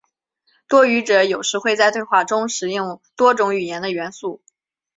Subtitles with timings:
[0.67, 4.41] 多语者有时会在对话中使用多种语言的元素。